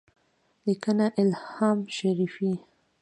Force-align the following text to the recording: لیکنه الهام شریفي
لیکنه 0.65 1.05
الهام 1.21 1.77
شریفي 1.97 2.51